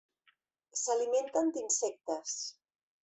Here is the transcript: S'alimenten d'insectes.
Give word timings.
S'alimenten 0.83 1.53
d'insectes. 1.59 2.39